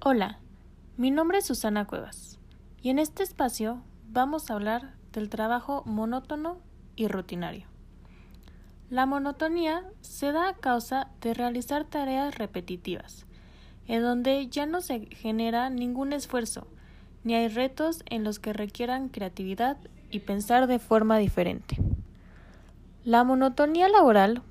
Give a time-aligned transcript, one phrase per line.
[0.00, 0.38] Hola,
[0.96, 2.38] mi nombre es Susana Cuevas
[2.80, 6.58] y en este espacio vamos a hablar del trabajo monótono
[6.94, 7.66] y rutinario.
[8.90, 13.26] La monotonía se da a causa de realizar tareas repetitivas,
[13.88, 16.68] en donde ya no se genera ningún esfuerzo,
[17.24, 19.78] ni hay retos en los que requieran creatividad
[20.12, 21.76] y pensar de forma diferente.
[23.02, 24.42] La monotonía laboral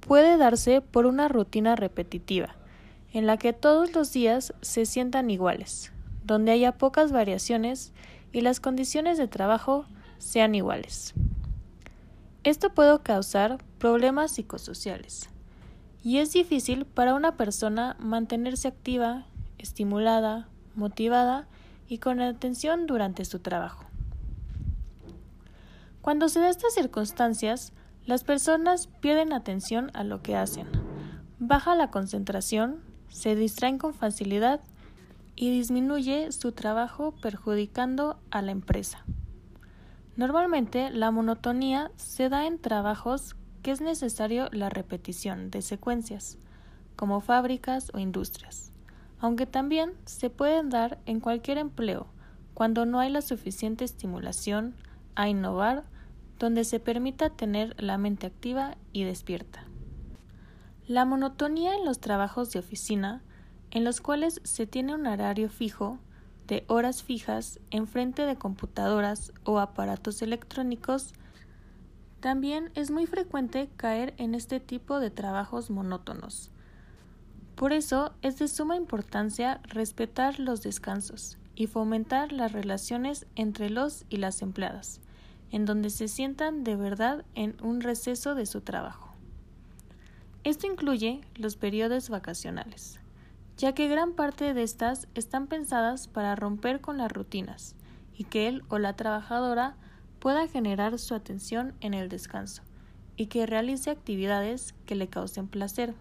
[0.00, 2.56] puede darse por una rutina repetitiva,
[3.12, 5.92] en la que todos los días se sientan iguales,
[6.24, 7.92] donde haya pocas variaciones
[8.32, 9.86] y las condiciones de trabajo
[10.18, 11.14] sean iguales.
[12.44, 15.28] Esto puede causar problemas psicosociales
[16.02, 19.26] y es difícil para una persona mantenerse activa,
[19.58, 21.48] estimulada, motivada
[21.88, 23.84] y con atención durante su trabajo.
[26.02, 27.72] Cuando se da estas circunstancias,
[28.04, 30.68] las personas pierden atención a lo que hacen,
[31.40, 32.80] baja la concentración,
[33.16, 34.60] se distraen con facilidad
[35.36, 39.06] y disminuye su trabajo perjudicando a la empresa.
[40.16, 46.36] Normalmente la monotonía se da en trabajos que es necesario la repetición de secuencias,
[46.94, 48.70] como fábricas o industrias,
[49.18, 52.08] aunque también se pueden dar en cualquier empleo
[52.52, 54.74] cuando no hay la suficiente estimulación
[55.14, 55.84] a innovar
[56.38, 59.65] donde se permita tener la mente activa y despierta.
[60.88, 63.20] La monotonía en los trabajos de oficina,
[63.72, 65.98] en los cuales se tiene un horario fijo,
[66.46, 71.12] de horas fijas en frente de computadoras o aparatos electrónicos,
[72.20, 76.52] también es muy frecuente caer en este tipo de trabajos monótonos.
[77.56, 84.04] Por eso es de suma importancia respetar los descansos y fomentar las relaciones entre los
[84.08, 85.00] y las empleadas,
[85.50, 89.05] en donde se sientan de verdad en un receso de su trabajo.
[90.46, 93.00] Esto incluye los periodos vacacionales
[93.56, 97.74] ya que gran parte de estas están pensadas para romper con las rutinas
[98.14, 99.76] y que él o la trabajadora
[100.18, 102.62] pueda generar su atención en el descanso
[103.16, 105.94] y que realice actividades que le causen placer,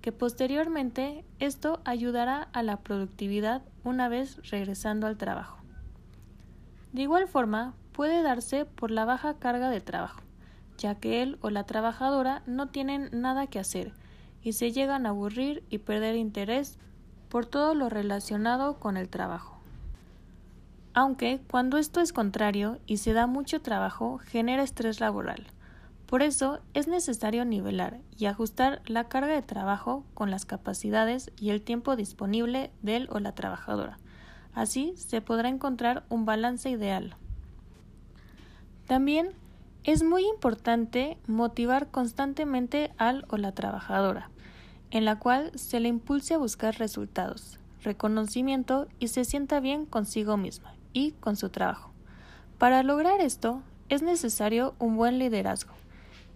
[0.00, 5.58] que posteriormente esto ayudará a la productividad una vez regresando al trabajo.
[6.92, 10.22] De igual forma, puede darse por la baja carga de trabajo,
[10.80, 13.92] ya que él o la trabajadora no tienen nada que hacer
[14.42, 16.78] y se llegan a aburrir y perder interés
[17.28, 19.58] por todo lo relacionado con el trabajo.
[20.94, 25.46] Aunque cuando esto es contrario y se da mucho trabajo, genera estrés laboral.
[26.06, 31.50] Por eso es necesario nivelar y ajustar la carga de trabajo con las capacidades y
[31.50, 33.98] el tiempo disponible del o la trabajadora.
[34.52, 37.14] Así se podrá encontrar un balance ideal.
[38.88, 39.30] También
[39.84, 44.30] es muy importante motivar constantemente al o la trabajadora,
[44.90, 50.36] en la cual se le impulse a buscar resultados, reconocimiento y se sienta bien consigo
[50.36, 51.92] misma y con su trabajo.
[52.58, 55.72] Para lograr esto es necesario un buen liderazgo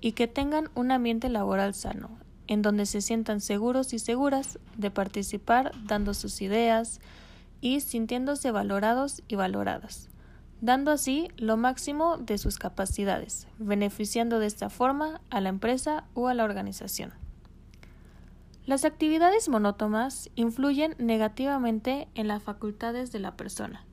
[0.00, 2.10] y que tengan un ambiente laboral sano,
[2.46, 7.00] en donde se sientan seguros y seguras de participar dando sus ideas
[7.60, 10.11] y sintiéndose valorados y valoradas
[10.62, 16.28] dando así lo máximo de sus capacidades, beneficiando de esta forma a la empresa o
[16.28, 17.12] a la organización.
[18.64, 23.84] Las actividades monótonas influyen negativamente en las facultades de la persona,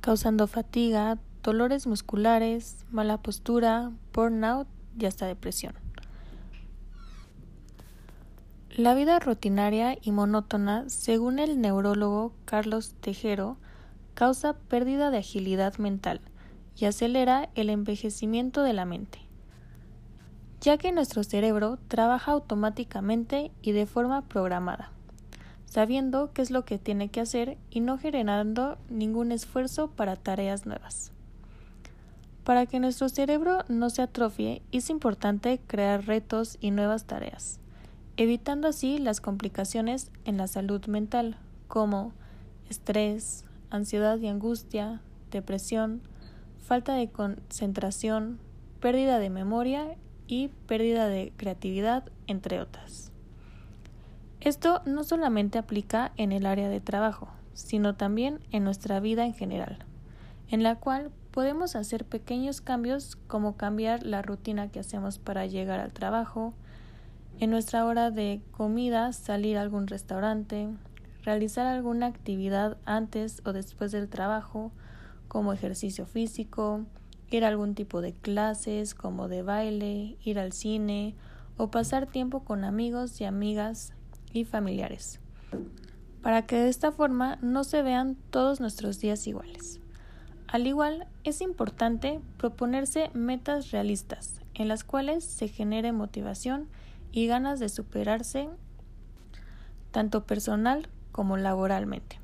[0.00, 4.66] causando fatiga, dolores musculares, mala postura, burnout
[4.98, 5.74] y hasta depresión.
[8.70, 13.56] La vida rutinaria y monótona, según el neurólogo Carlos Tejero,
[14.16, 16.22] causa pérdida de agilidad mental
[16.74, 19.18] y acelera el envejecimiento de la mente,
[20.62, 24.90] ya que nuestro cerebro trabaja automáticamente y de forma programada,
[25.66, 30.64] sabiendo qué es lo que tiene que hacer y no generando ningún esfuerzo para tareas
[30.64, 31.12] nuevas.
[32.42, 37.60] Para que nuestro cerebro no se atrofie, es importante crear retos y nuevas tareas,
[38.16, 41.36] evitando así las complicaciones en la salud mental,
[41.68, 42.12] como
[42.70, 43.44] estrés,
[43.76, 45.00] ansiedad y angustia,
[45.30, 46.02] depresión,
[46.58, 48.38] falta de concentración,
[48.80, 49.96] pérdida de memoria
[50.26, 53.12] y pérdida de creatividad, entre otras.
[54.40, 59.34] Esto no solamente aplica en el área de trabajo, sino también en nuestra vida en
[59.34, 59.78] general,
[60.48, 65.80] en la cual podemos hacer pequeños cambios como cambiar la rutina que hacemos para llegar
[65.80, 66.54] al trabajo,
[67.38, 70.68] en nuestra hora de comida salir a algún restaurante,
[71.26, 74.70] realizar alguna actividad antes o después del trabajo,
[75.26, 76.86] como ejercicio físico,
[77.30, 81.16] ir a algún tipo de clases como de baile, ir al cine
[81.56, 83.92] o pasar tiempo con amigos y amigas
[84.32, 85.20] y familiares.
[86.22, 89.78] para que de esta forma no se vean todos nuestros días iguales.
[90.48, 96.68] Al igual, es importante proponerse metas realistas en las cuales se genere motivación
[97.12, 98.48] y ganas de superarse
[99.92, 102.20] tanto personal como laboralmente.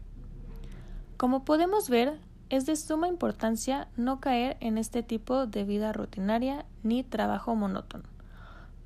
[1.17, 6.67] Como podemos ver, es de suma importancia no caer en este tipo de vida rutinaria
[6.83, 8.05] ni trabajo monótono,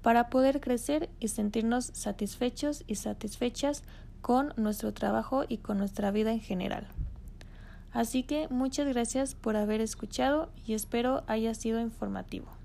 [0.02, 3.82] para poder crecer y sentirnos satisfechos y satisfechas
[4.20, 6.86] con nuestro trabajo y con nuestra vida en general.
[7.92, 12.55] Así que muchas gracias por haber escuchado y espero haya sido informativo.